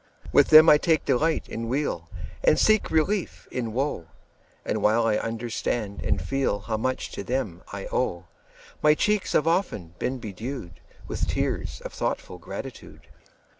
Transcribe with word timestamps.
With 0.31 0.47
them 0.47 0.67
I 0.67 0.79
take 0.79 1.05
delight 1.05 1.47
in 1.47 1.67
weal 1.69 2.09
And 2.43 2.57
seek 2.57 2.89
relief 2.89 3.47
in 3.51 3.71
woe; 3.71 4.07
And 4.65 4.81
while 4.81 5.05
I 5.05 5.17
understand 5.17 6.01
and 6.01 6.19
feel 6.19 6.61
How 6.61 6.75
much 6.75 7.11
to 7.11 7.23
them 7.23 7.61
I 7.71 7.85
owe, 7.91 8.25
10 8.67 8.75
My 8.81 8.95
cheeks 8.95 9.33
have 9.33 9.45
often 9.47 9.93
been 9.99 10.17
bedew'd 10.17 10.79
With 11.07 11.27
tears 11.27 11.83
of 11.85 11.93
thoughtful 11.93 12.39
gratitude. 12.39 13.09